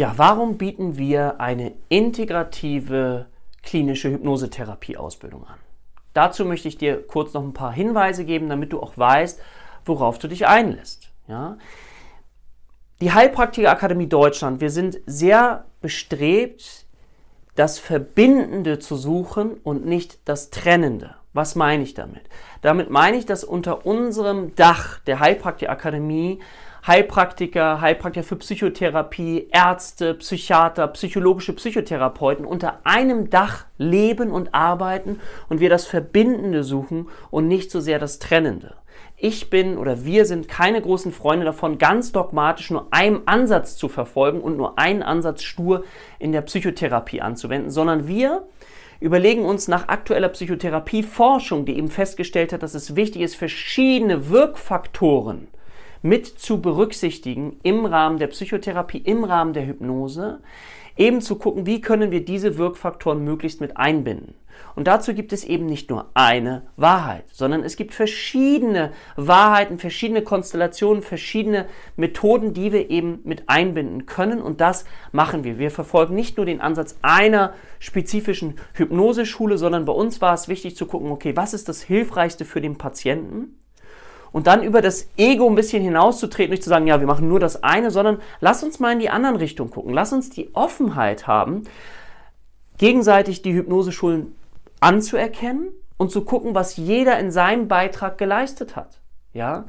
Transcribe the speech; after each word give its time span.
Ja, 0.00 0.14
warum 0.16 0.56
bieten 0.56 0.96
wir 0.96 1.42
eine 1.42 1.74
integrative 1.90 3.26
klinische 3.62 4.08
Hypnosetherapie-Ausbildung 4.08 5.44
an? 5.46 5.58
Dazu 6.14 6.46
möchte 6.46 6.68
ich 6.68 6.78
dir 6.78 7.06
kurz 7.06 7.34
noch 7.34 7.42
ein 7.42 7.52
paar 7.52 7.70
Hinweise 7.70 8.24
geben, 8.24 8.48
damit 8.48 8.72
du 8.72 8.80
auch 8.80 8.96
weißt, 8.96 9.42
worauf 9.84 10.18
du 10.18 10.26
dich 10.26 10.46
einlässt. 10.46 11.10
Ja? 11.28 11.58
Die 13.02 13.12
Heilpraktikerakademie 13.12 14.06
Deutschland, 14.06 14.62
wir 14.62 14.70
sind 14.70 15.00
sehr 15.04 15.66
bestrebt, 15.82 16.86
das 17.54 17.78
Verbindende 17.78 18.78
zu 18.78 18.96
suchen 18.96 19.52
und 19.52 19.84
nicht 19.84 20.26
das 20.26 20.48
Trennende. 20.48 21.16
Was 21.34 21.56
meine 21.56 21.82
ich 21.82 21.92
damit? 21.92 22.22
Damit 22.62 22.88
meine 22.88 23.18
ich, 23.18 23.26
dass 23.26 23.44
unter 23.44 23.84
unserem 23.84 24.54
Dach 24.54 25.00
der 25.00 25.20
Heilpraktikerakademie 25.20 26.40
Heilpraktiker, 26.86 27.80
Heilpraktiker 27.82 28.24
für 28.24 28.36
Psychotherapie, 28.36 29.48
Ärzte, 29.52 30.14
Psychiater, 30.14 30.88
psychologische 30.88 31.52
Psychotherapeuten 31.52 32.46
unter 32.46 32.80
einem 32.84 33.28
Dach 33.28 33.66
leben 33.76 34.30
und 34.30 34.54
arbeiten 34.54 35.20
und 35.50 35.60
wir 35.60 35.68
das 35.68 35.86
Verbindende 35.86 36.64
suchen 36.64 37.08
und 37.30 37.48
nicht 37.48 37.70
so 37.70 37.80
sehr 37.80 37.98
das 37.98 38.18
Trennende. 38.18 38.76
Ich 39.18 39.50
bin 39.50 39.76
oder 39.76 40.06
wir 40.06 40.24
sind 40.24 40.48
keine 40.48 40.80
großen 40.80 41.12
Freunde 41.12 41.44
davon, 41.44 41.76
ganz 41.76 42.12
dogmatisch 42.12 42.70
nur 42.70 42.86
einen 42.90 43.28
Ansatz 43.28 43.76
zu 43.76 43.90
verfolgen 43.90 44.40
und 44.40 44.56
nur 44.56 44.78
einen 44.78 45.02
Ansatz 45.02 45.42
stur 45.42 45.84
in 46.18 46.32
der 46.32 46.40
Psychotherapie 46.40 47.20
anzuwenden, 47.20 47.70
sondern 47.70 48.08
wir 48.08 48.48
überlegen 49.00 49.44
uns 49.44 49.68
nach 49.68 49.88
aktueller 49.88 50.30
Psychotherapieforschung, 50.30 51.66
die 51.66 51.76
eben 51.76 51.88
festgestellt 51.88 52.54
hat, 52.54 52.62
dass 52.62 52.74
es 52.74 52.96
wichtig 52.96 53.20
ist, 53.20 53.36
verschiedene 53.36 54.30
Wirkfaktoren 54.30 55.48
mit 56.02 56.26
zu 56.26 56.60
berücksichtigen 56.60 57.58
im 57.62 57.84
Rahmen 57.84 58.18
der 58.18 58.28
Psychotherapie, 58.28 58.98
im 58.98 59.24
Rahmen 59.24 59.52
der 59.52 59.66
Hypnose, 59.66 60.40
eben 60.96 61.20
zu 61.20 61.36
gucken, 61.36 61.66
wie 61.66 61.80
können 61.80 62.10
wir 62.10 62.24
diese 62.24 62.58
Wirkfaktoren 62.58 63.24
möglichst 63.24 63.60
mit 63.60 63.76
einbinden. 63.76 64.34
Und 64.74 64.86
dazu 64.86 65.14
gibt 65.14 65.32
es 65.32 65.44
eben 65.44 65.66
nicht 65.66 65.90
nur 65.90 66.10
eine 66.14 66.62
Wahrheit, 66.76 67.24
sondern 67.32 67.62
es 67.62 67.76
gibt 67.76 67.94
verschiedene 67.94 68.92
Wahrheiten, 69.16 69.78
verschiedene 69.78 70.22
Konstellationen, 70.22 71.02
verschiedene 71.02 71.66
Methoden, 71.96 72.54
die 72.54 72.72
wir 72.72 72.90
eben 72.90 73.20
mit 73.24 73.48
einbinden 73.48 74.06
können. 74.06 74.40
Und 74.40 74.60
das 74.60 74.84
machen 75.12 75.44
wir. 75.44 75.58
Wir 75.58 75.70
verfolgen 75.70 76.14
nicht 76.14 76.36
nur 76.36 76.46
den 76.46 76.60
Ansatz 76.60 76.96
einer 77.02 77.54
spezifischen 77.78 78.54
Hypnoseschule, 78.74 79.58
sondern 79.58 79.86
bei 79.86 79.92
uns 79.92 80.20
war 80.20 80.34
es 80.34 80.48
wichtig 80.48 80.76
zu 80.76 80.86
gucken, 80.86 81.10
okay, 81.10 81.36
was 81.36 81.54
ist 81.54 81.68
das 81.68 81.82
Hilfreichste 81.82 82.44
für 82.44 82.60
den 82.60 82.76
Patienten? 82.76 83.59
Und 84.32 84.46
dann 84.46 84.62
über 84.62 84.80
das 84.82 85.08
Ego 85.16 85.48
ein 85.48 85.54
bisschen 85.54 85.82
hinauszutreten, 85.82 86.50
nicht 86.50 86.62
zu 86.62 86.68
sagen, 86.68 86.86
ja, 86.86 87.00
wir 87.00 87.06
machen 87.06 87.28
nur 87.28 87.40
das 87.40 87.62
eine, 87.62 87.90
sondern 87.90 88.18
lass 88.40 88.62
uns 88.62 88.78
mal 88.78 88.92
in 88.92 89.00
die 89.00 89.10
anderen 89.10 89.36
Richtung 89.36 89.70
gucken. 89.70 89.92
Lass 89.92 90.12
uns 90.12 90.30
die 90.30 90.54
Offenheit 90.54 91.26
haben, 91.26 91.64
gegenseitig 92.78 93.42
die 93.42 93.52
Hypnoseschulen 93.52 94.34
anzuerkennen 94.80 95.68
und 95.96 96.10
zu 96.10 96.24
gucken, 96.24 96.54
was 96.54 96.76
jeder 96.76 97.18
in 97.18 97.30
seinem 97.30 97.68
Beitrag 97.68 98.18
geleistet 98.18 98.76
hat. 98.76 99.00
Ja, 99.32 99.66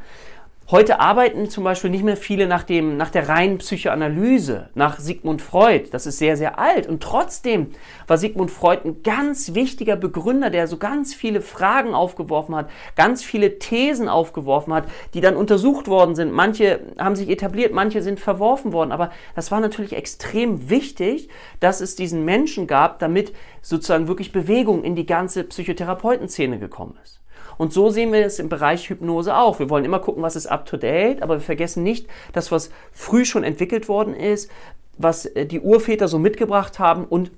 Heute 0.71 1.01
arbeiten 1.01 1.49
zum 1.49 1.65
Beispiel 1.65 1.89
nicht 1.89 2.05
mehr 2.05 2.15
viele 2.15 2.47
nach, 2.47 2.63
dem, 2.63 2.95
nach 2.95 3.09
der 3.09 3.27
reinen 3.27 3.57
Psychoanalyse, 3.57 4.69
nach 4.73 4.99
Sigmund 4.99 5.41
Freud. 5.41 5.89
Das 5.91 6.05
ist 6.05 6.17
sehr, 6.17 6.37
sehr 6.37 6.59
alt. 6.59 6.87
Und 6.87 7.03
trotzdem 7.03 7.71
war 8.07 8.17
Sigmund 8.17 8.51
Freud 8.51 8.85
ein 8.85 9.03
ganz 9.03 9.53
wichtiger 9.53 9.97
Begründer, 9.97 10.49
der 10.49 10.67
so 10.67 10.77
ganz 10.77 11.13
viele 11.13 11.41
Fragen 11.41 11.93
aufgeworfen 11.93 12.55
hat, 12.55 12.69
ganz 12.95 13.21
viele 13.21 13.59
Thesen 13.59 14.07
aufgeworfen 14.07 14.73
hat, 14.73 14.85
die 15.13 15.19
dann 15.19 15.35
untersucht 15.35 15.89
worden 15.89 16.15
sind. 16.15 16.31
Manche 16.31 16.79
haben 16.97 17.17
sich 17.17 17.27
etabliert, 17.27 17.73
manche 17.73 18.01
sind 18.01 18.21
verworfen 18.21 18.71
worden. 18.71 18.93
Aber 18.93 19.11
das 19.35 19.51
war 19.51 19.59
natürlich 19.59 19.91
extrem 19.91 20.69
wichtig, 20.69 21.27
dass 21.59 21.81
es 21.81 21.97
diesen 21.97 22.23
Menschen 22.23 22.65
gab, 22.65 22.99
damit 22.99 23.33
sozusagen 23.61 24.07
wirklich 24.07 24.31
Bewegung 24.31 24.85
in 24.85 24.95
die 24.95 25.05
ganze 25.05 25.43
Psychotherapeutenszene 25.43 26.59
gekommen 26.59 26.97
ist. 27.03 27.19
Und 27.57 27.73
so 27.73 27.89
sehen 27.89 28.11
wir 28.11 28.25
es 28.25 28.39
im 28.39 28.49
Bereich 28.49 28.89
Hypnose 28.89 29.35
auch. 29.35 29.59
Wir 29.59 29.69
wollen 29.69 29.85
immer 29.85 29.99
gucken, 29.99 30.23
was 30.23 30.35
ist 30.35 30.47
up 30.47 30.65
to 30.65 30.77
date, 30.77 31.21
aber 31.21 31.35
wir 31.35 31.41
vergessen 31.41 31.83
nicht, 31.83 32.07
dass 32.33 32.51
was 32.51 32.71
früh 32.91 33.25
schon 33.25 33.43
entwickelt 33.43 33.87
worden 33.87 34.13
ist, 34.13 34.49
was 34.97 35.25
äh, 35.25 35.45
die 35.45 35.59
Urväter 35.59 36.07
so 36.07 36.19
mitgebracht 36.19 36.79
haben 36.79 37.05
und 37.05 37.31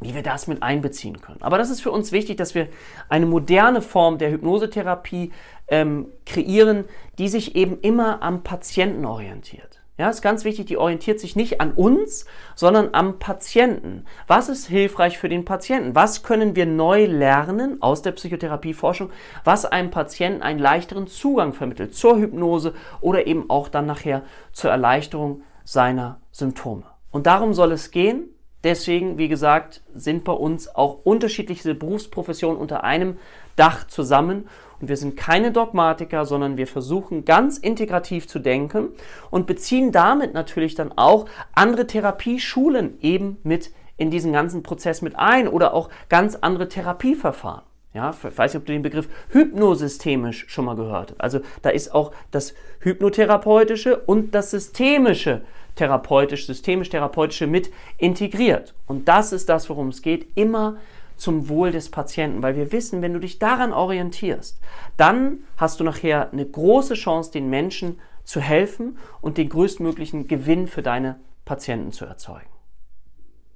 wie 0.00 0.14
wir 0.14 0.22
das 0.22 0.46
mit 0.46 0.62
einbeziehen 0.62 1.20
können. 1.20 1.42
Aber 1.42 1.56
das 1.56 1.70
ist 1.70 1.80
für 1.80 1.90
uns 1.90 2.12
wichtig, 2.12 2.36
dass 2.36 2.54
wir 2.54 2.68
eine 3.08 3.26
moderne 3.26 3.80
Form 3.80 4.18
der 4.18 4.30
Hypnosetherapie 4.30 5.32
ähm, 5.68 6.08
kreieren, 6.26 6.84
die 7.18 7.28
sich 7.28 7.54
eben 7.54 7.78
immer 7.80 8.22
am 8.22 8.42
Patienten 8.42 9.04
orientiert. 9.04 9.80
Ja, 9.96 10.10
ist 10.10 10.22
ganz 10.22 10.44
wichtig, 10.44 10.66
die 10.66 10.76
orientiert 10.76 11.20
sich 11.20 11.36
nicht 11.36 11.60
an 11.60 11.70
uns, 11.70 12.26
sondern 12.56 12.88
am 12.94 13.20
Patienten. 13.20 14.04
Was 14.26 14.48
ist 14.48 14.66
hilfreich 14.66 15.18
für 15.18 15.28
den 15.28 15.44
Patienten? 15.44 15.94
Was 15.94 16.24
können 16.24 16.56
wir 16.56 16.66
neu 16.66 17.04
lernen 17.04 17.80
aus 17.80 18.02
der 18.02 18.10
Psychotherapieforschung, 18.10 19.10
was 19.44 19.64
einem 19.64 19.92
Patienten 19.92 20.42
einen 20.42 20.58
leichteren 20.58 21.06
Zugang 21.06 21.52
vermittelt 21.52 21.94
zur 21.94 22.18
Hypnose 22.18 22.74
oder 23.00 23.28
eben 23.28 23.48
auch 23.48 23.68
dann 23.68 23.86
nachher 23.86 24.22
zur 24.52 24.72
Erleichterung 24.72 25.42
seiner 25.62 26.20
Symptome? 26.32 26.82
Und 27.12 27.28
darum 27.28 27.54
soll 27.54 27.70
es 27.70 27.92
gehen. 27.92 28.33
Deswegen, 28.64 29.18
wie 29.18 29.28
gesagt, 29.28 29.82
sind 29.94 30.24
bei 30.24 30.32
uns 30.32 30.74
auch 30.74 31.04
unterschiedliche 31.04 31.74
Berufsprofessionen 31.74 32.58
unter 32.58 32.82
einem 32.82 33.18
Dach 33.56 33.86
zusammen 33.86 34.48
und 34.80 34.88
wir 34.88 34.96
sind 34.96 35.16
keine 35.16 35.52
Dogmatiker, 35.52 36.24
sondern 36.24 36.56
wir 36.56 36.66
versuchen 36.66 37.24
ganz 37.24 37.58
integrativ 37.58 38.26
zu 38.26 38.38
denken 38.38 38.88
und 39.30 39.46
beziehen 39.46 39.92
damit 39.92 40.34
natürlich 40.34 40.74
dann 40.74 40.92
auch 40.96 41.26
andere 41.54 41.86
Therapieschulen 41.86 42.98
eben 43.00 43.36
mit 43.44 43.70
in 43.96 44.10
diesen 44.10 44.32
ganzen 44.32 44.62
Prozess 44.62 45.02
mit 45.02 45.16
ein 45.16 45.46
oder 45.46 45.74
auch 45.74 45.90
ganz 46.08 46.34
andere 46.34 46.68
Therapieverfahren. 46.68 47.62
Ja, 47.94 48.10
ich 48.10 48.38
weiß 48.38 48.52
nicht, 48.52 48.60
ob 48.60 48.66
du 48.66 48.72
den 48.72 48.82
Begriff 48.82 49.08
hypnosystemisch 49.30 50.46
schon 50.48 50.64
mal 50.64 50.74
gehört 50.74 51.12
hast. 51.12 51.20
Also 51.20 51.40
da 51.62 51.70
ist 51.70 51.94
auch 51.94 52.12
das 52.32 52.54
hypnotherapeutische 52.80 53.96
und 53.96 54.34
das 54.34 54.50
systemische 54.50 55.42
therapeutisch, 55.76 56.46
systemisch-therapeutische 56.46 57.46
mit 57.46 57.70
integriert. 57.98 58.74
Und 58.86 59.08
das 59.08 59.32
ist 59.32 59.48
das, 59.48 59.68
worum 59.70 59.88
es 59.88 60.02
geht. 60.02 60.26
Immer 60.34 60.76
zum 61.16 61.48
Wohl 61.48 61.70
des 61.70 61.90
Patienten, 61.90 62.42
weil 62.42 62.56
wir 62.56 62.72
wissen, 62.72 63.00
wenn 63.00 63.12
du 63.12 63.20
dich 63.20 63.38
daran 63.38 63.72
orientierst, 63.72 64.58
dann 64.96 65.38
hast 65.56 65.78
du 65.78 65.84
nachher 65.84 66.32
eine 66.32 66.44
große 66.44 66.94
Chance, 66.94 67.30
den 67.30 67.48
Menschen 67.48 68.00
zu 68.24 68.40
helfen 68.40 68.98
und 69.20 69.38
den 69.38 69.48
größtmöglichen 69.48 70.26
Gewinn 70.26 70.66
für 70.66 70.82
deine 70.82 71.20
Patienten 71.44 71.92
zu 71.92 72.04
erzeugen. 72.04 72.53